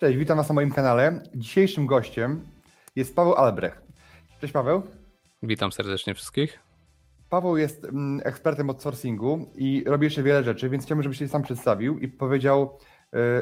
[0.00, 1.22] Cześć, witam Was na moim kanale.
[1.34, 2.46] Dzisiejszym gościem
[2.96, 3.82] jest Paweł Albrecht.
[4.40, 4.82] Cześć Paweł.
[5.42, 6.58] Witam serdecznie wszystkich.
[7.30, 11.28] Paweł jest mm, ekspertem od sourcingu i robi jeszcze wiele rzeczy, więc chciałbym, żebyś się
[11.28, 12.78] sam przedstawił i powiedział,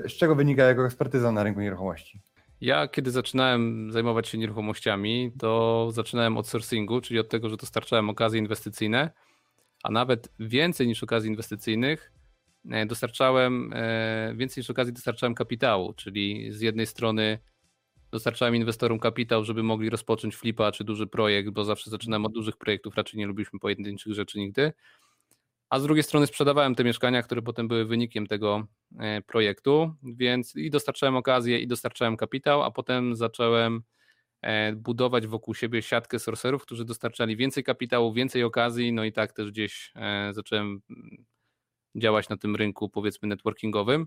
[0.05, 2.21] y, z czego wynika jego ekspertyza na rynku nieruchomości.
[2.61, 8.11] Ja, kiedy zaczynałem zajmować się nieruchomościami, to zaczynałem od sourcingu, czyli od tego, że dostarczałem
[8.11, 9.11] okazje inwestycyjne,
[9.83, 12.18] a nawet więcej niż okazji inwestycyjnych, E,
[12.87, 17.39] dostarczałem, e, więcej niż okazji dostarczałem kapitału, czyli z jednej strony
[18.11, 22.57] dostarczałem inwestorom kapitał, żeby mogli rozpocząć flipa czy duży projekt, bo zawsze zaczynałem od dużych
[22.57, 24.73] projektów, raczej nie lubiliśmy pojedynczych rzeczy nigdy.
[25.71, 28.67] A z drugiej strony sprzedawałem te mieszkania, które potem były wynikiem tego
[28.99, 33.83] e, projektu, więc i dostarczałem okazję, i dostarczałem kapitał, a potem zacząłem
[34.77, 39.51] budować wokół siebie siatkę sorcerów, którzy dostarczali więcej kapitału, więcej okazji, no i tak też
[39.51, 39.93] gdzieś
[40.33, 40.81] zacząłem
[41.97, 44.07] działać na tym rynku, powiedzmy, networkingowym.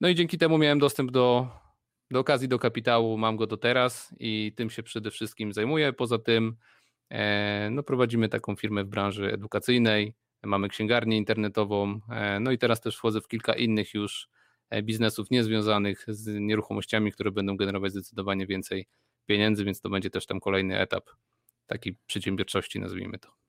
[0.00, 1.48] No i dzięki temu miałem dostęp do,
[2.10, 5.92] do okazji, do kapitału, mam go do teraz i tym się przede wszystkim zajmuję.
[5.92, 6.56] Poza tym
[7.10, 12.80] e, no, prowadzimy taką firmę w branży edukacyjnej, mamy księgarnię internetową, e, no i teraz
[12.80, 14.28] też wchodzę w kilka innych już
[14.70, 18.86] e, biznesów niezwiązanych z nieruchomościami, które będą generować zdecydowanie więcej
[19.26, 21.10] pieniędzy, więc to będzie też tam kolejny etap
[21.66, 23.45] takiej przedsiębiorczości, nazwijmy to.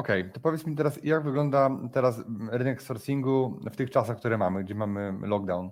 [0.00, 4.38] Okej, okay, to powiedz mi teraz, jak wygląda teraz rynek sourcingu w tych czasach, które
[4.38, 5.70] mamy, gdzie mamy lockdown?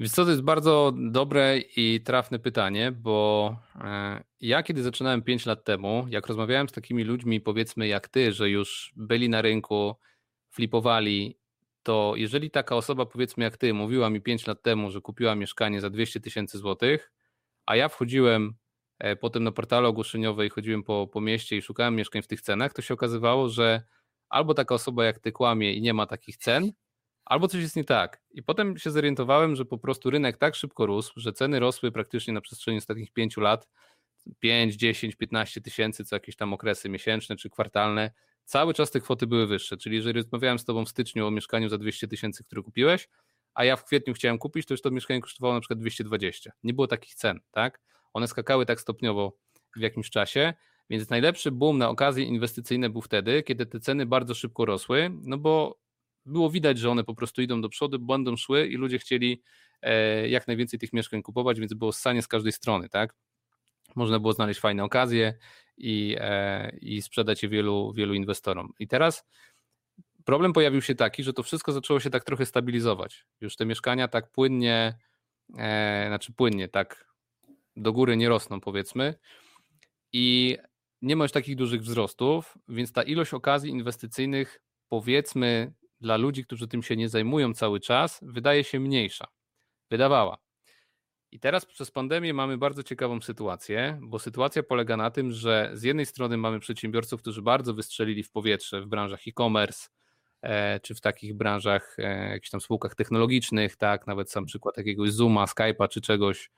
[0.00, 5.46] Wiesz co, to jest bardzo dobre i trafne pytanie, bo e, ja kiedy zaczynałem 5
[5.46, 9.96] lat temu, jak rozmawiałem z takimi ludźmi, powiedzmy jak ty, że już byli na rynku,
[10.50, 11.38] flipowali,
[11.82, 15.80] to jeżeli taka osoba, powiedzmy jak ty, mówiła mi 5 lat temu, że kupiła mieszkanie
[15.80, 17.12] za 200 tysięcy złotych,
[17.66, 18.54] a ja wchodziłem
[19.20, 22.82] potem na portalu ogłoszeniowej chodziłem po, po mieście i szukałem mieszkań w tych cenach, to
[22.82, 23.82] się okazywało, że
[24.28, 26.72] albo taka osoba jak ty kłamie i nie ma takich cen,
[27.24, 28.22] albo coś jest nie tak.
[28.30, 32.34] I potem się zorientowałem, że po prostu rynek tak szybko rósł, że ceny rosły praktycznie
[32.34, 33.68] na przestrzeni ostatnich pięciu lat,
[34.40, 38.10] 5, 10, 15 tysięcy co jakieś tam okresy miesięczne czy kwartalne,
[38.44, 39.76] cały czas te kwoty były wyższe.
[39.76, 43.08] Czyli jeżeli rozmawiałem z tobą w styczniu o mieszkaniu za 200 tysięcy, które kupiłeś,
[43.54, 46.52] a ja w kwietniu chciałem kupić, to już to mieszkanie kosztowało na przykład 220.
[46.62, 47.80] Nie było takich cen, tak?
[48.16, 49.36] One skakały tak stopniowo
[49.76, 50.54] w jakimś czasie,
[50.90, 55.38] więc najlepszy boom na okazje inwestycyjne był wtedy, kiedy te ceny bardzo szybko rosły, no
[55.38, 55.78] bo
[56.26, 59.42] było widać, że one po prostu idą do przodu, będą szły i ludzie chcieli
[59.82, 63.14] e, jak najwięcej tych mieszkań kupować, więc było ssanie z każdej strony, tak?
[63.96, 65.34] Można było znaleźć fajne okazje
[65.76, 68.72] i, e, i sprzedać je wielu, wielu inwestorom.
[68.78, 69.24] I teraz
[70.24, 73.26] problem pojawił się taki, że to wszystko zaczęło się tak trochę stabilizować.
[73.40, 74.98] Już te mieszkania tak płynnie,
[75.58, 77.05] e, znaczy płynnie, tak
[77.76, 79.14] do góry nie rosną, powiedzmy.
[80.12, 80.56] I
[81.02, 86.68] nie ma już takich dużych wzrostów, więc ta ilość okazji inwestycyjnych, powiedzmy, dla ludzi, którzy
[86.68, 89.26] tym się nie zajmują cały czas, wydaje się mniejsza.
[89.90, 90.38] Wydawała.
[91.32, 95.82] I teraz przez pandemię mamy bardzo ciekawą sytuację, bo sytuacja polega na tym, że z
[95.82, 99.88] jednej strony mamy przedsiębiorców, którzy bardzo wystrzelili w powietrze w branżach e-commerce,
[100.42, 105.12] e, czy w takich branżach, e, jakichś tam spółkach technologicznych, tak, nawet sam przykład jakiegoś
[105.12, 106.50] Zooma, Skype'a czy czegoś,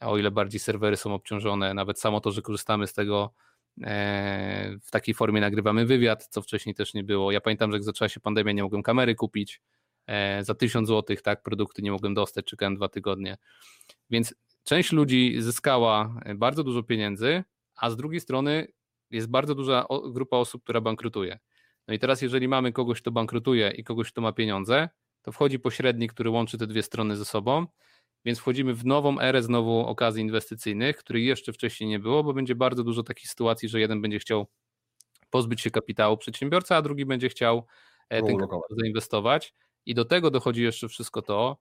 [0.00, 3.34] o ile bardziej serwery są obciążone, nawet samo to, że korzystamy z tego
[3.82, 7.32] e, w takiej formie nagrywamy wywiad, co wcześniej też nie było.
[7.32, 9.60] Ja pamiętam, że jak zaczęła się pandemia, nie mogłem kamery kupić
[10.06, 13.36] e, za 1000 zł, tak, produkty nie mogłem dostać, czekałem dwa tygodnie.
[14.10, 14.34] Więc
[14.64, 17.44] część ludzi zyskała bardzo dużo pieniędzy,
[17.76, 18.68] a z drugiej strony
[19.10, 21.38] jest bardzo duża grupa osób, która bankrutuje.
[21.88, 24.88] No i teraz, jeżeli mamy kogoś, kto bankrutuje i kogoś, kto ma pieniądze,
[25.22, 27.66] to wchodzi pośrednik, który łączy te dwie strony ze sobą
[28.24, 32.54] więc wchodzimy w nową erę znowu okazji inwestycyjnych, których jeszcze wcześniej nie było, bo będzie
[32.54, 34.46] bardzo dużo takich sytuacji, że jeden będzie chciał
[35.30, 37.66] pozbyć się kapitału przedsiębiorca, a drugi będzie chciał
[38.08, 39.54] e, ten kapitał zainwestować.
[39.86, 41.58] I do tego dochodzi jeszcze wszystko to.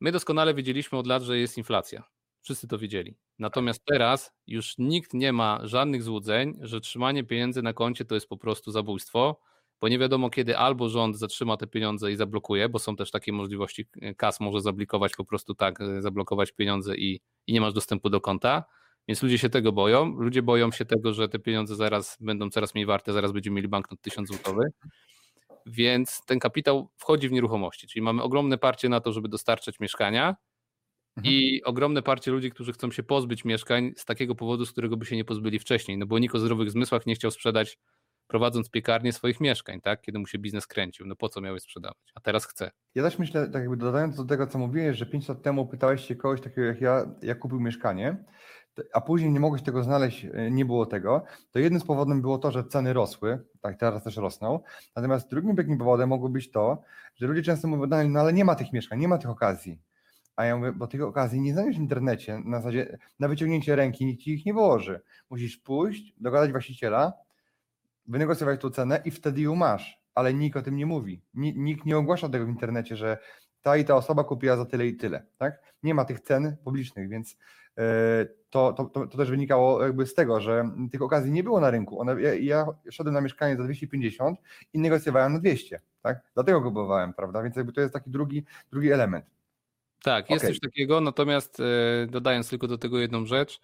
[0.00, 2.04] My doskonale wiedzieliśmy od lat, że jest inflacja.
[2.40, 3.16] Wszyscy to wiedzieli.
[3.38, 8.28] Natomiast teraz już nikt nie ma żadnych złudzeń, że trzymanie pieniędzy na koncie to jest
[8.28, 9.40] po prostu zabójstwo
[9.84, 13.32] bo nie wiadomo kiedy albo rząd zatrzyma te pieniądze i zablokuje, bo są też takie
[13.32, 13.86] możliwości,
[14.16, 18.20] kas może zablokować po prostu tak, e, zablokować pieniądze i, i nie masz dostępu do
[18.20, 18.64] konta,
[19.08, 20.06] więc ludzie się tego boją.
[20.06, 23.68] Ludzie boją się tego, że te pieniądze zaraz będą coraz mniej warte, zaraz będziemy mieli
[23.68, 24.62] banknot 1000 złotowy.
[25.66, 30.36] Więc ten kapitał wchodzi w nieruchomości, czyli mamy ogromne parcie na to, żeby dostarczać mieszkania
[31.16, 31.34] mhm.
[31.34, 35.06] i ogromne parcie ludzi, którzy chcą się pozbyć mieszkań z takiego powodu, z którego by
[35.06, 37.78] się nie pozbyli wcześniej, no bo nikt o zdrowych zmysłach nie chciał sprzedać
[38.26, 40.00] prowadząc piekarnię swoich mieszkań, tak?
[40.00, 41.06] Kiedy mu się biznes kręcił.
[41.06, 42.12] No po co miałeś sprzedawać?
[42.14, 42.70] A teraz chce.
[42.94, 46.04] Ja też myślę, tak jakby dodając do tego, co mówiłeś, że 5 lat temu pytałeś
[46.04, 48.24] się kogoś takiego jak ja, jak kupił mieszkanie,
[48.92, 52.38] a później nie mogłeś tego znaleźć, e, nie było tego, to jednym z powodów było
[52.38, 54.60] to, że ceny rosły, tak teraz też rosną,
[54.96, 56.82] natomiast drugim takim powodem mogło być to,
[57.16, 59.78] że ludzie często mówią, no, ale nie ma tych mieszkań, nie ma tych okazji.
[60.36, 64.06] A ja mówię, bo tych okazji nie znajdziesz w internecie, na zasadzie na wyciągnięcie ręki
[64.06, 65.00] nikt ci ich nie wyłoży.
[65.30, 67.12] Musisz pójść, dogadać właściciela,
[68.06, 71.22] wynegocjować tą cenę i wtedy ją masz, ale nikt o tym nie mówi.
[71.34, 73.18] Nikt nie ogłasza tego w internecie, że
[73.62, 75.26] ta i ta osoba kupiła za tyle i tyle.
[75.38, 75.74] Tak?
[75.82, 77.36] Nie ma tych cen publicznych, więc
[77.78, 81.60] e, to, to, to, to, też wynikało jakby z tego, że tych okazji nie było
[81.60, 82.00] na rynku.
[82.00, 84.38] One, ja, ja szedłem na mieszkanie za 250
[84.72, 85.80] i negocjowałem na 200.
[86.02, 86.20] Tak?
[86.34, 87.42] Dlatego go kupowałem, prawda?
[87.42, 89.24] Więc jakby to jest taki drugi, drugi element.
[90.02, 90.54] Tak, jest okay.
[90.54, 93.60] coś takiego, natomiast e, dodając tylko do tego jedną rzecz,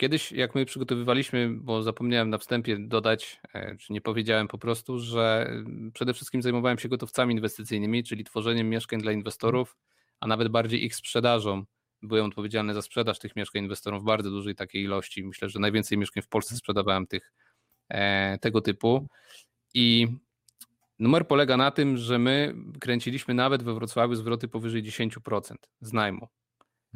[0.00, 4.98] Kiedyś, jak my przygotowywaliśmy, bo zapomniałem na wstępie dodać, e, czy nie powiedziałem po prostu,
[4.98, 9.76] że mm, przede wszystkim zajmowałem się gotowcami inwestycyjnymi, czyli tworzeniem mieszkań dla inwestorów,
[10.20, 11.64] a nawet bardziej ich sprzedażą.
[12.02, 15.24] Byłem odpowiedzialny za sprzedaż tych mieszkań inwestorom w bardzo dużej takiej ilości.
[15.24, 17.32] Myślę, że najwięcej mieszkań w Polsce sprzedawałem tych
[17.88, 19.06] e, tego typu.
[19.74, 20.08] I
[20.98, 26.28] numer polega na tym, że my kręciliśmy nawet we Wrocławiu zwroty powyżej 10% z najmu.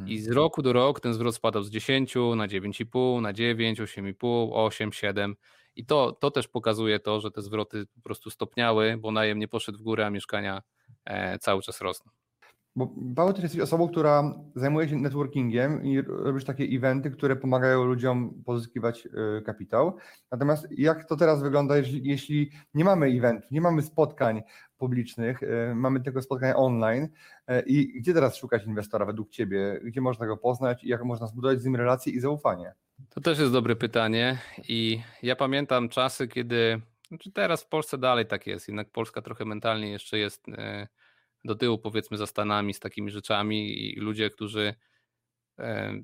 [0.06, 4.49] I z roku do roku ten zwrot spadał z 10 na 9,5, na 9, 8,5,
[4.52, 5.37] 8, 7.
[5.76, 9.49] I to, to też pokazuje to, że te zwroty po prostu stopniały, bo najem nie
[9.49, 10.62] poszedł w górę, a mieszkania
[11.05, 12.12] e, cały czas rosną.
[12.76, 17.85] Bo Paweł, ty jesteś osobą, która zajmuje się networkingiem i robisz takie eventy, które pomagają
[17.85, 19.97] ludziom pozyskiwać e, kapitał.
[20.31, 24.43] Natomiast jak to teraz wygląda, jeśli, jeśli nie mamy eventów, nie mamy spotkań
[24.85, 27.09] publicznych, e, mamy tylko spotkania online
[27.47, 29.81] e, i gdzie teraz szukać inwestora według Ciebie?
[29.85, 32.73] Gdzie można go poznać i jak można zbudować z nim relacje i zaufanie?
[33.11, 34.39] To też jest dobre pytanie
[34.69, 39.45] i ja pamiętam czasy, kiedy, znaczy teraz w Polsce dalej tak jest, jednak Polska trochę
[39.45, 40.47] mentalnie jeszcze jest
[41.45, 44.75] do tyłu, powiedzmy, za Stanami z takimi rzeczami i ludzie, którzy
[45.59, 45.95] e,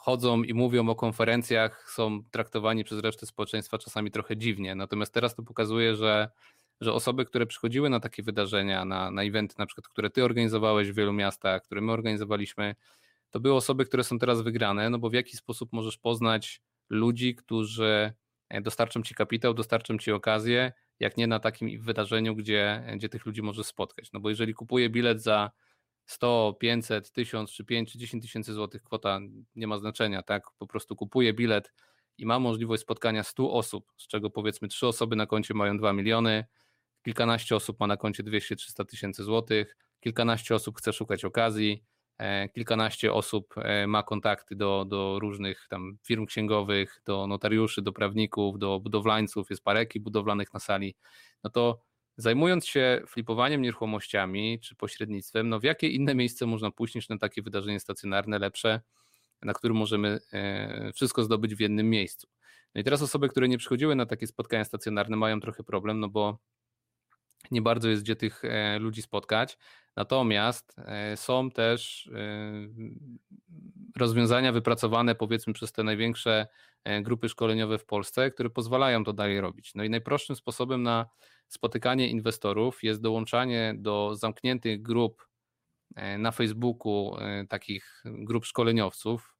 [0.00, 4.74] chodzą i mówią o konferencjach, są traktowani przez resztę społeczeństwa czasami trochę dziwnie.
[4.74, 6.28] Natomiast teraz to pokazuje, że,
[6.80, 10.90] że osoby, które przychodziły na takie wydarzenia, na, na eventy, na przykład, które ty organizowałeś
[10.90, 12.74] w wielu miastach, które my organizowaliśmy,
[13.30, 17.34] to były osoby, które są teraz wygrane, no bo w jaki sposób możesz poznać ludzi,
[17.34, 18.12] którzy
[18.48, 23.26] e, dostarczą ci kapitał, dostarczą ci okazję, jak nie na takim wydarzeniu, gdzie, gdzie tych
[23.26, 24.12] ludzi możesz spotkać.
[24.12, 25.50] No bo jeżeli kupuję bilet za
[26.06, 29.20] 100, 500, 1000 czy 5 czy 10 tysięcy złotych, kwota
[29.56, 30.44] nie ma znaczenia, tak?
[30.58, 31.72] Po prostu kupuję bilet
[32.18, 35.92] i mam możliwość spotkania 100 osób, z czego powiedzmy 3 osoby na koncie mają 2
[35.92, 36.44] miliony,
[37.02, 41.84] kilkanaście osób ma na koncie 200-300 tysięcy złotych, kilkanaście osób chce szukać okazji,
[42.20, 47.92] E, kilkanaście osób e, ma kontakty do, do różnych tam firm księgowych, do notariuszy, do
[47.92, 50.94] prawników, do budowlańców, jest parę ekip budowlanych na sali,
[51.44, 51.80] no to
[52.16, 57.18] zajmując się flipowaniem nieruchomościami czy pośrednictwem, no w jakie inne miejsce można pójść niż na
[57.18, 58.80] takie wydarzenie stacjonarne, lepsze,
[59.42, 62.28] na którym możemy e, wszystko zdobyć w jednym miejscu.
[62.74, 66.08] No i teraz osoby, które nie przychodziły na takie spotkania stacjonarne mają trochę problem, no
[66.08, 66.38] bo
[67.50, 68.42] nie bardzo jest gdzie tych
[68.78, 69.58] ludzi spotkać,
[69.96, 72.52] Natomiast e, są też e,
[73.96, 76.46] rozwiązania wypracowane powiedzmy przez te największe
[76.84, 79.74] e, grupy szkoleniowe w Polsce, które pozwalają to dalej robić.
[79.74, 81.06] No i najprostszym sposobem na
[81.48, 85.26] spotykanie inwestorów jest dołączanie do zamkniętych grup
[86.18, 87.16] na Facebooku,
[87.48, 89.36] takich grup szkoleniowców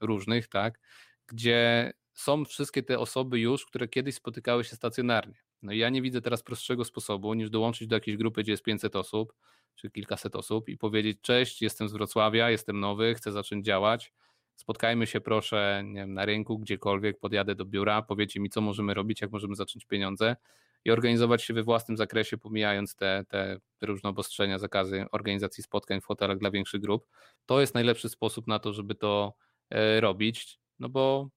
[0.00, 0.80] różnych, tak,
[1.26, 5.51] gdzie są wszystkie te osoby już, które kiedyś spotykały się stacjonarnie.
[5.62, 8.62] No i ja nie widzę teraz prostszego sposobu niż dołączyć do jakiejś grupy, gdzie jest
[8.62, 9.34] 500 osób,
[9.74, 14.12] czy kilkaset osób i powiedzieć: Cześć, jestem z Wrocławia, jestem nowy, chcę zacząć działać.
[14.56, 18.94] Spotkajmy się proszę nie wiem, na rynku, gdziekolwiek, podjadę do biura, powiecie mi, co możemy
[18.94, 20.36] robić, jak możemy zacząć pieniądze
[20.84, 26.04] i organizować się we własnym zakresie, pomijając te, te różne obostrzenia, zakazy organizacji spotkań w
[26.04, 27.06] hotelach dla większych grup.
[27.46, 29.34] To jest najlepszy sposób na to, żeby to
[29.70, 31.28] e, robić, no bo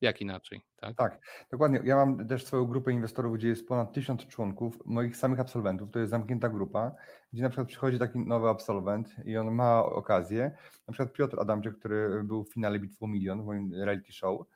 [0.00, 0.96] jak inaczej, tak?
[0.96, 1.80] Tak, dokładnie.
[1.84, 5.90] Ja mam też swoją grupę inwestorów, gdzie jest ponad tysiąc członków, moich samych absolwentów.
[5.90, 6.92] To jest zamknięta grupa,
[7.32, 10.50] gdzie na przykład przychodzi taki nowy absolwent i on ma okazję.
[10.88, 14.46] Na przykład Piotr Adamczyk, który był w finale Bitwy Milion w moim reality show,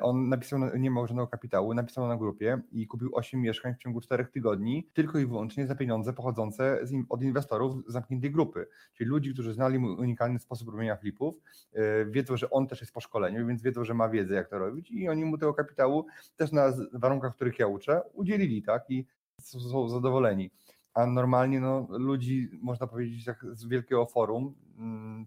[0.00, 4.00] on napisał, nie ma żadnego kapitału, napisał na grupie i kupił 8 mieszkań w ciągu
[4.00, 8.66] 4 tygodni, tylko i wyłącznie za pieniądze pochodzące od inwestorów z zamkniętej grupy.
[8.94, 11.34] Czyli ludzi, którzy znali mu unikalny sposób robienia flipów,
[11.72, 14.58] e, wiedzą, że on też jest po szkoleniu, więc wiedzą, że ma wiedzę, jak to
[14.58, 18.90] robić i oni mu tego kapitału też na warunkach, których ja uczę, udzielili, tak?
[18.90, 19.06] I
[19.40, 20.50] są zadowoleni.
[20.94, 24.54] A normalnie no, ludzi, można powiedzieć, jak z wielkiego forum,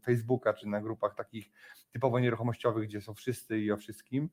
[0.04, 1.52] Facebooka, czy na grupach takich
[1.92, 4.30] typowo nieruchomościowych, gdzie są wszyscy i o wszystkim,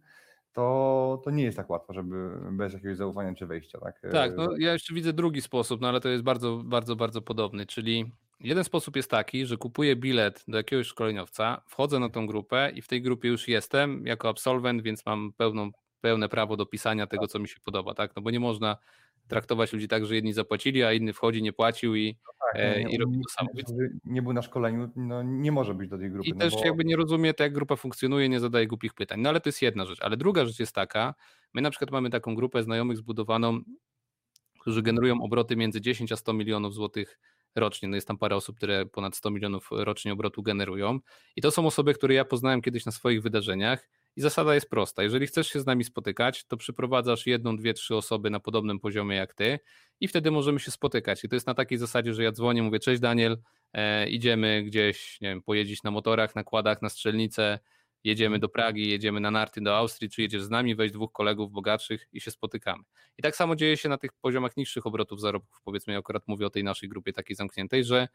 [0.52, 3.78] to, to nie jest tak łatwo, żeby bez jakiegoś zaufania czy wejścia.
[3.78, 7.22] Tak, tak no ja jeszcze widzę drugi sposób, no ale to jest bardzo, bardzo, bardzo
[7.22, 12.26] podobny, czyli jeden sposób jest taki, że kupuję bilet do jakiegoś szkoleniowca, wchodzę na tą
[12.26, 16.66] grupę i w tej grupie już jestem jako absolwent, więc mam pełną, pełne prawo do
[16.66, 18.16] pisania tego, co mi się podoba, tak?
[18.16, 18.76] No bo nie można
[19.28, 22.82] traktować ludzi tak, że jedni zapłacili, a inny wchodzi, nie płacił i, no tak, e,
[22.82, 23.50] i robi to samo.
[24.04, 26.28] Nie był na szkoleniu, no nie może być do tej grupy.
[26.28, 26.64] I no też bo...
[26.64, 29.20] jakby nie rozumie, jak grupa funkcjonuje, nie zadaje głupich pytań.
[29.20, 30.02] No ale to jest jedna rzecz.
[30.02, 31.14] Ale druga rzecz jest taka,
[31.54, 33.60] my na przykład mamy taką grupę znajomych zbudowaną,
[34.60, 37.18] którzy generują obroty między 10 a 100 milionów złotych
[37.54, 37.88] rocznie.
[37.88, 40.98] No jest tam parę osób, które ponad 100 milionów rocznie obrotu generują.
[41.36, 43.88] I to są osoby, które ja poznałem kiedyś na swoich wydarzeniach
[44.18, 45.02] i zasada jest prosta.
[45.02, 49.16] Jeżeli chcesz się z nami spotykać, to przyprowadzasz jedną, dwie, trzy osoby na podobnym poziomie
[49.16, 49.58] jak ty
[50.00, 51.24] i wtedy możemy się spotykać.
[51.24, 53.38] I to jest na takiej zasadzie, że ja dzwonię, mówię: Cześć Daniel,
[53.72, 57.58] e, idziemy gdzieś, nie wiem, pojeździć na motorach, na kładach, na strzelnicę,
[58.04, 61.52] jedziemy do Pragi, jedziemy na narty do Austrii, czy jedziesz z nami, weź dwóch kolegów
[61.52, 62.82] bogatszych i się spotykamy.
[63.18, 66.46] I tak samo dzieje się na tych poziomach niższych obrotów zarobków, powiedzmy, ja akurat mówię
[66.46, 68.08] o tej naszej grupie takiej zamkniętej, że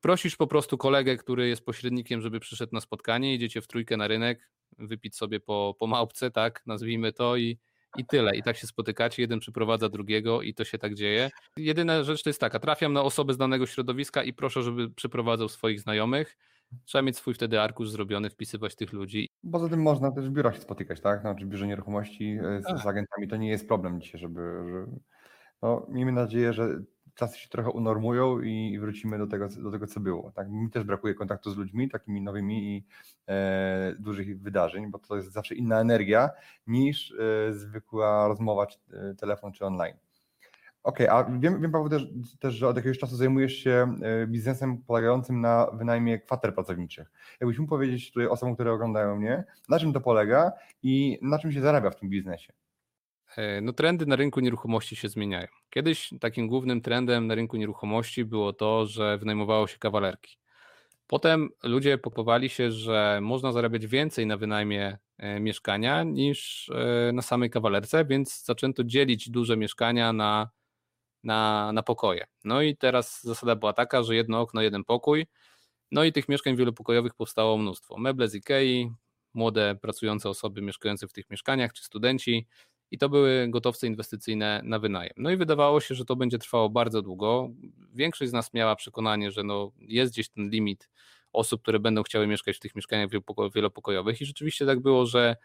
[0.00, 4.08] prosisz po prostu kolegę, który jest pośrednikiem, żeby przyszedł na spotkanie, idziecie w trójkę na
[4.08, 7.58] rynek, wypić sobie po, po małpce, tak, nazwijmy to i,
[7.96, 8.36] i tyle.
[8.36, 11.30] I tak się spotykacie, jeden przyprowadza drugiego i to się tak dzieje.
[11.56, 15.48] Jedyna rzecz to jest taka, trafiam na osobę z danego środowiska i proszę, żeby przyprowadzał
[15.48, 16.36] swoich znajomych.
[16.84, 19.28] Trzeba mieć swój wtedy arkusz zrobiony, wpisywać tych ludzi.
[19.52, 21.20] Poza tym można też w biurach się spotykać, tak?
[21.20, 24.40] Znaczy w biurze nieruchomości e, z, z agentami to nie jest problem dzisiaj, żeby...
[24.64, 24.86] żeby...
[25.62, 26.68] No, miejmy nadzieję, że
[27.14, 30.30] czasy się trochę unormują i wrócimy do tego, do tego co było.
[30.30, 30.50] Tak?
[30.50, 32.86] Mi też brakuje kontaktu z ludźmi, takimi nowymi i
[33.28, 36.30] e, dużych wydarzeń, bo to jest zawsze inna energia
[36.66, 39.96] niż e, zwykła rozmowa, czy, e, telefon czy online.
[40.82, 42.06] Okej, okay, a wiem, wiem Paweł też,
[42.40, 47.12] też, że od jakiegoś czasu zajmujesz się e, biznesem polegającym na wynajmie kwater pracowniczych.
[47.40, 50.52] Jakbyś mógł powiedzieć tutaj osobom, które oglądają mnie, na czym to polega
[50.82, 52.52] i na czym się zarabia w tym biznesie?
[53.36, 55.46] E, no, trendy na rynku nieruchomości się zmieniają.
[55.70, 60.36] Kiedyś takim głównym trendem na rynku nieruchomości było to, że wynajmowało się kawalerki.
[61.06, 67.22] Potem ludzie popowali się, że można zarabiać więcej na wynajmie e, mieszkania niż e, na
[67.22, 70.50] samej kawalerce, więc zaczęto dzielić duże mieszkania na,
[71.24, 72.26] na, na pokoje.
[72.44, 75.26] No i teraz zasada była taka, że jedno okno, jeden pokój.
[75.90, 77.98] No i tych mieszkań wielopokojowych powstało mnóstwo.
[77.98, 78.90] Meble z Ikei,
[79.34, 82.46] młode pracujące osoby mieszkające w tych mieszkaniach, czy studenci
[82.90, 85.12] i to były gotowce inwestycyjne na wynajem.
[85.16, 87.50] No i wydawało się, że to będzie trwało bardzo długo.
[87.94, 90.88] Większość z nas miała przekonanie, że no jest gdzieś ten limit
[91.32, 93.10] osób, które będą chciały mieszkać w tych mieszkaniach
[93.54, 95.36] wielopokojowych i rzeczywiście tak było, że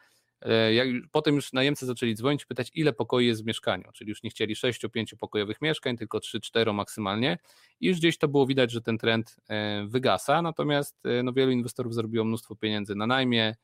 [0.42, 4.24] e, jak, potem już najemcy zaczęli dzwonić pytać, ile pokoi jest w mieszkaniu, czyli już
[4.24, 7.38] nie chcieli 6-5 pokojowych mieszkań, tylko 3-4 maksymalnie.
[7.80, 11.52] I już gdzieś to było widać, że ten trend e, wygasa, natomiast e, no, wielu
[11.52, 13.56] inwestorów zrobiło mnóstwo pieniędzy na najmie,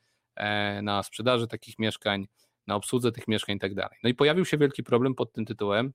[0.82, 2.26] na sprzedaży takich mieszkań,
[2.66, 3.98] na obsłudze tych mieszkań i tak dalej.
[4.02, 5.92] No i pojawił się wielki problem pod tym tytułem,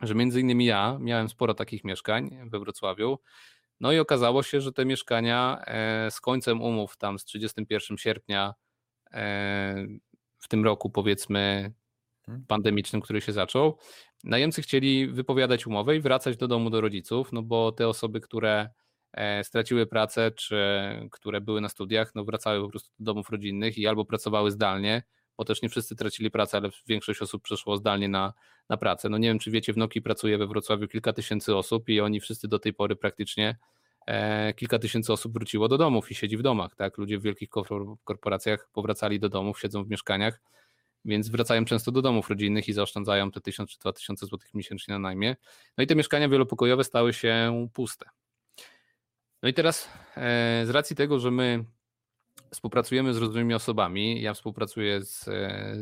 [0.00, 3.18] że między innymi ja miałem sporo takich mieszkań we Wrocławiu,
[3.80, 8.54] no i okazało się, że te mieszkania e, z końcem umów tam z 31 sierpnia
[9.12, 9.86] e,
[10.38, 11.72] w tym roku powiedzmy
[12.26, 12.46] hmm.
[12.46, 13.78] pandemicznym, który się zaczął,
[14.24, 18.70] najemcy chcieli wypowiadać umowę i wracać do domu do rodziców, no bo te osoby, które
[19.12, 20.58] e, straciły pracę, czy
[21.12, 25.02] które były na studiach, no wracały po prostu do domów rodzinnych i albo pracowały zdalnie,
[25.36, 28.32] bo też nie wszyscy tracili pracę, ale większość osób przeszło zdalnie na,
[28.68, 29.08] na pracę.
[29.08, 32.20] No nie wiem, czy wiecie, w Noki pracuje we Wrocławiu kilka tysięcy osób i oni
[32.20, 33.56] wszyscy do tej pory praktycznie
[34.06, 36.98] e, kilka tysięcy osób wróciło do domów i siedzi w domach, tak?
[36.98, 37.48] Ludzie w wielkich
[38.04, 40.40] korporacjach powracali do domów, siedzą w mieszkaniach,
[41.04, 44.98] więc wracają często do domów rodzinnych i zaoszczędzają te 1000 czy 2000 złotych miesięcznie na
[44.98, 45.36] najmie.
[45.78, 48.06] No i te mieszkania wielopokojowe stały się puste.
[49.42, 51.64] No i teraz e, z racji tego, że my
[52.54, 54.22] Współpracujemy z różnymi osobami.
[54.22, 55.24] Ja współpracuję z,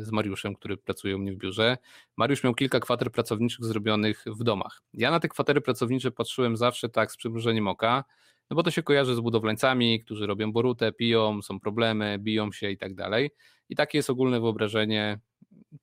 [0.01, 1.77] z Mariuszem, który pracuje u mnie w biurze.
[2.17, 4.81] Mariusz miał kilka kwater pracowniczych zrobionych w domach.
[4.93, 8.03] Ja na te kwatery pracownicze patrzyłem zawsze tak z przymrużeniem oka,
[8.49, 12.69] no bo to się kojarzy z budowlańcami, którzy robią borutę, piją, są problemy, biją się
[12.69, 13.31] i tak dalej.
[13.69, 15.19] I takie jest ogólne wyobrażenie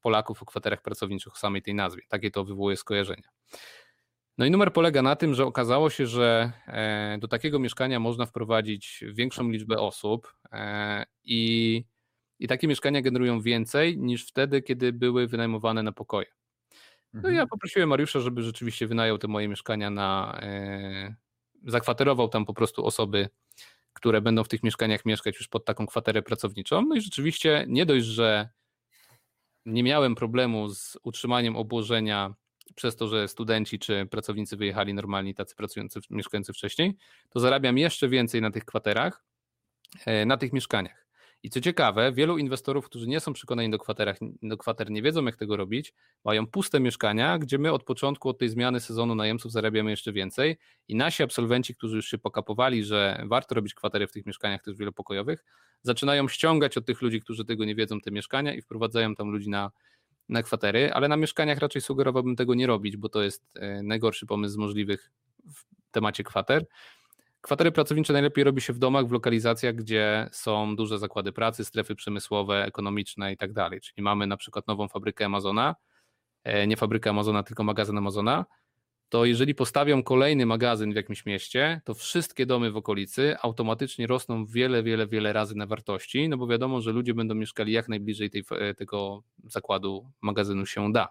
[0.01, 2.03] Polaków o kwaterach pracowniczych o samej tej nazwie.
[2.09, 3.29] Takie to wywołuje skojarzenia.
[4.39, 8.27] No i numer polega na tym, że okazało się, że e, do takiego mieszkania można
[8.27, 11.85] wprowadzić większą liczbę osób e, i,
[12.39, 16.27] i takie mieszkania generują więcej niż wtedy, kiedy były wynajmowane na pokoje.
[17.13, 17.49] No i ja mhm.
[17.49, 20.39] poprosiłem Mariusza, żeby rzeczywiście wynajął te moje mieszkania na.
[20.43, 21.15] E,
[21.67, 23.29] zakwaterował tam po prostu osoby,
[23.93, 26.83] które będą w tych mieszkaniach mieszkać już pod taką kwaterę pracowniczą.
[26.83, 28.49] No i rzeczywiście nie dość, że
[29.67, 32.35] nie miałem problemu z utrzymaniem obłożenia
[32.75, 36.97] przez to, że studenci czy pracownicy wyjechali normalni, tacy pracujący, mieszkający wcześniej,
[37.29, 39.25] to zarabiam jeszcze więcej na tych kwaterach,
[40.07, 41.11] e, na tych mieszkaniach.
[41.43, 45.25] I co ciekawe, wielu inwestorów, którzy nie są przekonani do, kwaterach, do kwater, nie wiedzą
[45.25, 49.53] jak tego robić, mają puste mieszkania, gdzie my od początku, od tej zmiany sezonu najemców
[49.53, 50.59] zarabiamy jeszcze więcej
[50.89, 54.77] i nasi absolwenci, którzy już się pokapowali, że warto robić kwatery w tych mieszkaniach też
[54.77, 55.45] wielopokojowych,
[55.83, 59.51] zaczynają ściągać od tych ludzi, którzy tego nie wiedzą, te mieszkania i wprowadzają tam ludzi
[59.51, 59.71] na,
[60.31, 64.27] na kwatery, ale na mieszkaniach raczej sugerowałbym tego nie robić, bo to jest e, najgorszy
[64.27, 65.11] pomysł z możliwych
[65.55, 66.67] w temacie kwater.
[67.41, 71.95] Kwatery pracownicze najlepiej robi się w domach, w lokalizacjach, gdzie są duże zakłady pracy, strefy
[71.95, 73.81] przemysłowe, ekonomiczne i tak dalej.
[73.81, 75.75] Czyli mamy na przykład nową fabrykę Amazona,
[76.45, 78.45] e, nie fabrykę Amazona, tylko magazyn Amazona.
[79.11, 84.47] To jeżeli postawią kolejny magazyn w jakimś mieście, to wszystkie domy w okolicy automatycznie rosną
[84.47, 88.31] wiele, wiele, wiele razy na wartości, no bo wiadomo, że ludzie będą mieszkali jak najbliżej
[88.31, 91.09] tej, e, tego zakładu magazynu się da.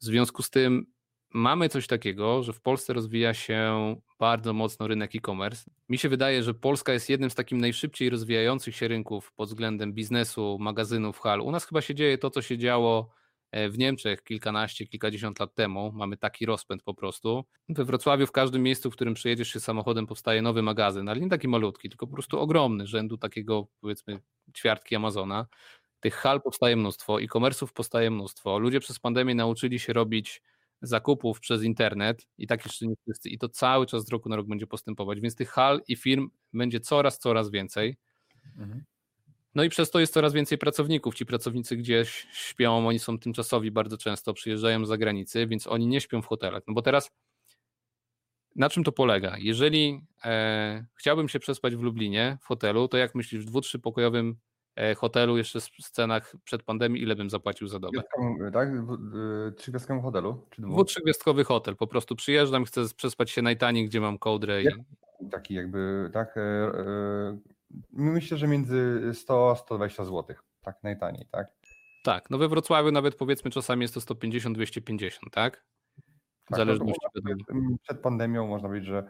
[0.00, 0.86] W związku z tym
[1.34, 5.70] mamy coś takiego, że w Polsce rozwija się bardzo mocno rynek e-commerce.
[5.88, 9.92] Mi się wydaje, że Polska jest jednym z takim najszybciej rozwijających się rynków pod względem
[9.92, 11.40] biznesu, magazynów, hal.
[11.40, 13.19] U nas chyba się dzieje to, co się działo
[13.52, 15.92] w Niemczech kilkanaście, kilkadziesiąt lat temu.
[15.92, 17.44] Mamy taki rozpęd po prostu.
[17.68, 21.28] We Wrocławiu w każdym miejscu, w którym przejedziesz się samochodem powstaje nowy magazyn, ale nie
[21.28, 24.20] taki malutki, tylko po prostu ogromny, rzędu takiego powiedzmy
[24.56, 25.46] ćwiartki Amazona.
[26.00, 28.58] Tych hal powstaje mnóstwo, e-commerce'ów powstaje mnóstwo.
[28.58, 30.42] Ludzie przez pandemię nauczyli się robić
[30.82, 34.36] zakupów przez internet i tak jeszcze nie wszyscy, i to cały czas z roku na
[34.36, 37.96] rok będzie postępować, więc tych hal i firm będzie coraz, coraz więcej.
[38.58, 38.84] Mhm.
[39.54, 41.14] No i przez to jest coraz więcej pracowników.
[41.14, 46.00] Ci pracownicy gdzieś śpią, oni są tymczasowi bardzo często, przyjeżdżają z zagranicy, więc oni nie
[46.00, 46.62] śpią w hotelach.
[46.68, 47.10] No bo teraz
[48.56, 49.36] na czym to polega?
[49.38, 54.36] Jeżeli e, chciałbym się przespać w Lublinie w hotelu, to jak myślisz, w dwu, trzypokojowym
[54.76, 58.02] E, hotelu jeszcze w scenach przed pandemią, ile bym zapłacił za dobę?
[58.52, 58.68] tak?
[59.56, 60.46] Trzygwiazdkowym hotelu?
[60.50, 60.84] Czy dwu?
[60.84, 61.76] Dwu, hotel.
[61.76, 64.62] Po prostu przyjeżdżam, chcę przespać się najtaniej, gdzie mam kołdrę.
[64.62, 64.66] I...
[65.30, 66.36] Taki jakby, tak?
[66.36, 67.38] E, e,
[67.92, 70.36] myślę, że między 100 a 120 zł.
[70.62, 71.52] Tak, najtaniej, tak?
[72.04, 75.64] Tak, no we Wrocławiu nawet powiedzmy czasami jest to 150-250, tak?
[76.46, 77.06] W tak, zależności
[77.54, 79.04] no Przed pandemią można powiedzieć, że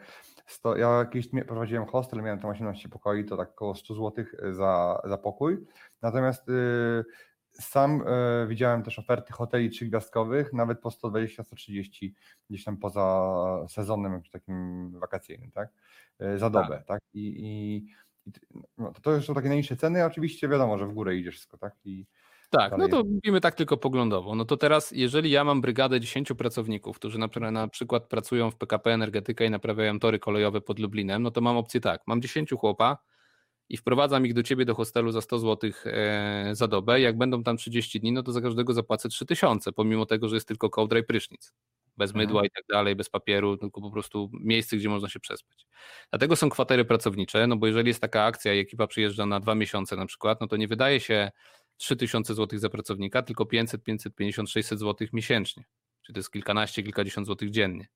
[0.46, 5.00] 100, ja kiedyś prowadziłem hostel, miałem tam 18 pokoi, to tak około 100 zł za,
[5.04, 5.66] za pokój.
[6.02, 7.04] Natomiast y,
[7.52, 12.10] sam y, widziałem też oferty hoteli trzygwiazdkowych, nawet po 120-130
[12.50, 15.68] gdzieś tam poza sezonem takim wakacyjnym, tak?
[16.22, 16.86] Y, za dobę, tak?
[16.86, 17.02] tak?
[17.14, 18.09] I, i, no,
[18.94, 21.74] to, to są takie najniższe ceny, oczywiście wiadomo, że w górę idziesz wszystko, tak?
[21.84, 22.06] I,
[22.50, 24.34] tak, no to mówimy tak tylko poglądowo.
[24.34, 28.56] No to teraz, jeżeli ja mam brygadę 10 pracowników, którzy na, na przykład pracują w
[28.56, 32.50] PKP Energetyka i naprawiają tory kolejowe pod Lublinem, no to mam opcję tak, mam 10
[32.50, 32.98] chłopa
[33.68, 37.00] i wprowadzam ich do ciebie do hostelu za 100 zł e, za dobę.
[37.00, 40.48] Jak będą tam 30 dni, no to za każdego zapłacę 3000, pomimo tego, że jest
[40.48, 41.52] tylko kołdra i prysznic.
[42.00, 42.26] Bez mhm.
[42.26, 45.66] mydła i tak dalej, bez papieru, tylko po prostu miejsce, gdzie można się przespać.
[46.10, 49.54] Dlatego są kwatery pracownicze, no bo jeżeli jest taka akcja i ekipa przyjeżdża na dwa
[49.54, 51.30] miesiące na przykład, no to nie wydaje się
[51.76, 55.64] 3000 zł za pracownika, tylko 500, 550, 600 zł miesięcznie.
[56.02, 57.88] Czyli to jest kilkanaście, kilkadziesiąt złotych dziennie.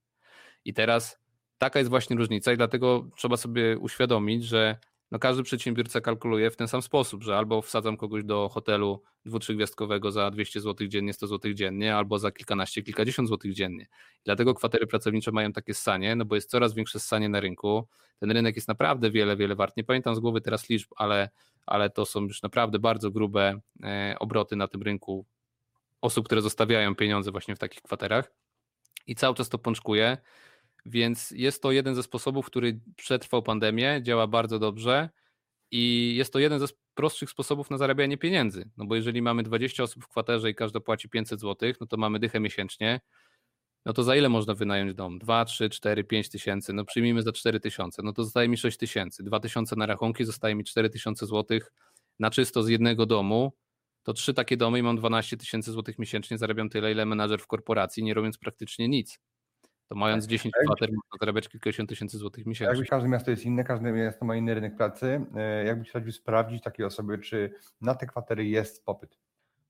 [0.65, 1.19] I teraz
[1.59, 4.79] taka jest właśnie różnica i dlatego trzeba sobie uświadomić, że
[5.11, 9.39] no każdy przedsiębiorca kalkuluje w ten sam sposób, że albo wsadzam kogoś do hotelu dwu,
[9.39, 13.87] trzygwiazdkowego za 200 zł dziennie, 100 zł dziennie, albo za kilkanaście, kilkadziesiąt złotych dziennie.
[14.25, 17.89] Dlatego kwatery pracownicze mają takie ssanie, no bo jest coraz większe ssanie na rynku.
[18.19, 19.77] Ten rynek jest naprawdę wiele, wiele wart.
[19.77, 21.31] Nie pamiętam z głowy teraz liczb, ale,
[21.67, 25.27] ale to są już naprawdę bardzo grube e, obroty na tym rynku
[26.01, 28.33] osób, które zostawiają pieniądze właśnie w takich kwaterach.
[29.07, 30.19] I cały czas to pączkuje
[30.87, 35.11] więc jest to jeden ze sposobów, który przetrwał pandemię, działa bardzo dobrze
[35.71, 38.71] i jest to jeden ze prostszych sposobów na zarabianie pieniędzy.
[38.77, 41.97] No bo jeżeli mamy 20 osób w kwaterze i każda płaci 500 zł, no to
[41.97, 43.01] mamy dychę miesięcznie.
[43.87, 45.19] No to za ile można wynająć dom?
[45.19, 46.73] 2, 3, 4, 5 tysięcy.
[46.73, 48.03] No przyjmijmy za 4 tysiące.
[48.03, 49.23] No to zostaje mi 6 tysięcy.
[49.23, 51.73] 2 tysiące na rachunki, zostaje mi 4 tysiące złotych
[52.19, 53.53] na czysto z jednego domu.
[54.03, 56.39] To trzy takie domy i mam 12 tysięcy złotych miesięcznie.
[56.39, 59.21] Zarabiam tyle, ile menadżer w korporacji, nie robiąc praktycznie nic
[59.89, 60.65] to mając 10 tak.
[60.65, 62.77] kwater można zarabiać kilkadziesiąt tysięcy złotych miesięcznie.
[62.77, 65.27] Jakby każde miasto jest inne, każde miasto ma inny rynek pracy.
[65.35, 69.19] E, jakbyś radził sprawdzić takie osoby, czy na te kwatery jest popyt?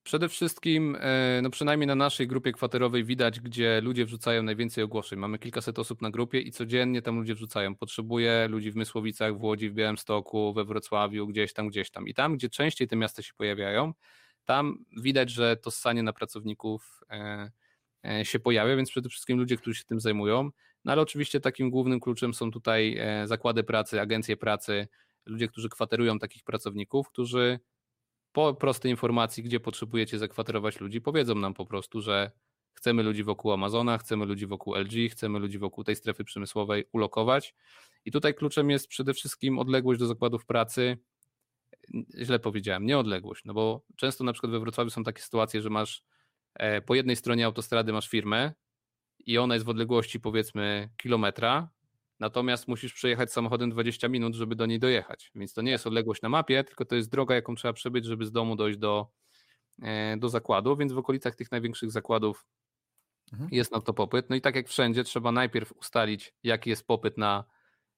[0.02, 5.18] Przede wszystkim, e, no przynajmniej na naszej grupie kwaterowej widać, gdzie ludzie wrzucają najwięcej ogłoszeń.
[5.18, 7.76] Mamy kilkaset osób na grupie i codziennie tam ludzie wrzucają.
[7.76, 12.08] Potrzebuję ludzi w Mysłowicach, w Łodzi, w Białymstoku, we Wrocławiu, gdzieś tam, gdzieś tam.
[12.08, 13.92] I tam, gdzie częściej te miasta się pojawiają,
[14.44, 17.50] tam widać, że to ssanie na pracowników E,
[18.22, 20.50] się pojawia, więc przede wszystkim ludzie, którzy się tym zajmują.
[20.84, 24.88] No ale oczywiście takim głównym kluczem są tutaj e, zakłady pracy, agencje pracy,
[25.26, 27.60] ludzie, którzy kwaterują takich pracowników, którzy
[28.32, 32.30] po prostej informacji, gdzie potrzebujecie zakwaterować ludzi, powiedzą nam po prostu, że
[32.74, 37.54] Chcemy ludzi wokół Amazona, chcemy ludzi wokół LG, chcemy ludzi wokół tej strefy przemysłowej ulokować.
[38.04, 40.98] I tutaj kluczem jest przede wszystkim odległość do zakładów pracy.
[42.18, 45.70] Źle powiedziałem, nie odległość, no bo często na przykład we Wrocławiu są takie sytuacje, że
[45.70, 46.04] masz e,
[46.86, 48.52] po jednej stronie autostrady masz firmę
[49.26, 51.68] i ona jest w odległości powiedzmy kilometra,
[52.20, 55.30] natomiast musisz przejechać samochodem 20 minut, żeby do niej dojechać.
[55.34, 58.26] Więc to nie jest odległość na mapie, tylko to jest droga, jaką trzeba przebyć, żeby
[58.26, 59.08] z domu dojść do,
[59.82, 62.46] e, do zakładu, więc w okolicach tych największych zakładów
[63.32, 63.50] mhm.
[63.52, 64.30] jest na to popyt.
[64.30, 67.44] No i tak jak wszędzie, trzeba najpierw ustalić, jaki jest popyt na,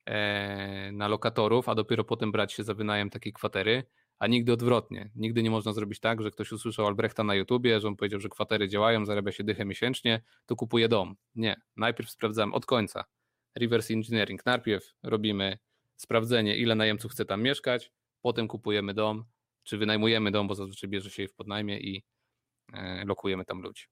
[0.07, 3.85] e, na lokatorów, a dopiero potem brać się za wynajem takiej kwatery,
[4.19, 5.11] a nigdy odwrotnie.
[5.15, 8.29] Nigdy nie można zrobić tak, że ktoś usłyszał Albrechta na YouTubie, że on powiedział, że
[8.29, 11.17] kwatery działają, zarabia się dychę miesięcznie, to kupuje dom.
[11.35, 11.61] Nie.
[11.77, 13.05] Najpierw sprawdzamy od końca.
[13.55, 14.47] Reverse engineering.
[14.47, 15.59] Najpierw robimy
[15.97, 19.25] sprawdzenie, ile najemców chce tam mieszkać, potem kupujemy dom,
[19.63, 22.03] czy wynajmujemy dom, bo zazwyczaj bierze się je w podnajmie i
[22.73, 23.85] e, lokujemy tam ludzi.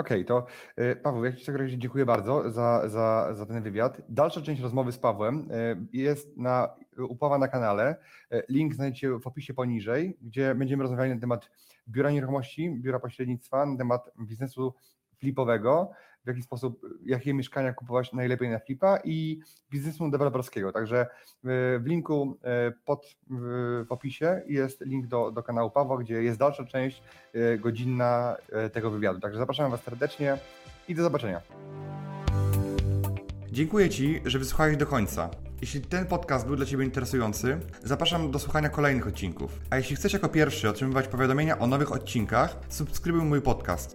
[0.00, 0.46] Okej, okay, to
[0.82, 4.02] y, Paweł, ja Ci dziękuję bardzo za, za, za ten wywiad.
[4.08, 6.68] Dalsza część rozmowy z Pawłem y, jest na
[7.08, 7.96] upawa na kanale.
[8.32, 11.50] Y, link znajdziecie w opisie poniżej, gdzie będziemy rozmawiali na temat
[11.88, 14.74] biura nieruchomości, biura pośrednictwa, na temat biznesu
[15.20, 15.90] flipowego
[16.24, 20.72] w jaki sposób, jakie mieszkania kupować najlepiej na flipa i biznesu deweloperskiego.
[20.72, 21.06] Także e,
[21.78, 26.64] w linku e, pod, w opisie jest link do, do kanału Pawła, gdzie jest dalsza
[26.64, 27.02] część
[27.34, 28.36] e, godzinna
[28.72, 29.20] tego wywiadu.
[29.20, 30.38] Także zapraszam Was serdecznie
[30.88, 31.40] i do zobaczenia.
[33.52, 35.30] Dziękuję Ci, że wysłuchałeś do końca.
[35.60, 39.60] Jeśli ten podcast był dla Ciebie interesujący, zapraszam do słuchania kolejnych odcinków.
[39.70, 43.94] A jeśli chcesz jako pierwszy otrzymywać powiadomienia o nowych odcinkach, subskrybuj mój podcast.